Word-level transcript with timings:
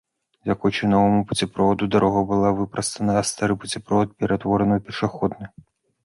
Дзякуючы 0.45 0.83
новаму 0.93 1.19
пуцеправоду 1.31 1.89
дарога 1.95 2.23
была 2.31 2.49
выпрастана, 2.61 3.13
а 3.19 3.23
стары 3.33 3.57
пуцеправод 3.65 4.09
ператвораны 4.23 4.73
ў 4.79 4.87
пешаходны. 4.89 5.45